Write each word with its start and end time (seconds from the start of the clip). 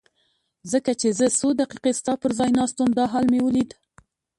ځکه 0.71 0.91
چې 1.01 1.09
زه 1.19 1.25
څو 1.39 1.47
دقیقې 1.61 1.91
ستا 1.99 2.13
پر 2.21 2.31
ځای 2.39 2.49
ناست 2.59 2.75
وم 2.77 2.91
دا 2.99 3.05
حال 3.11 3.25
مې 3.31 3.39
ولید. 3.43 3.69